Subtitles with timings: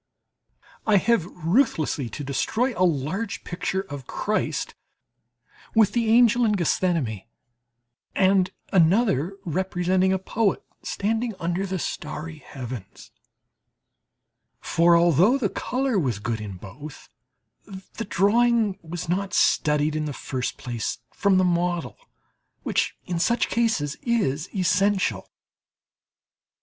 [0.87, 4.73] I have ruthlessly to destroy a large picture of Christ
[5.75, 7.25] with the angel in Gethsemane,
[8.15, 13.11] and another representing a poet standing under the starry heavens;
[14.59, 17.07] for, although the colour was good in both,
[17.93, 21.95] the drawing was not studied in the first place from the model,
[22.63, 25.29] which in such cases is essential.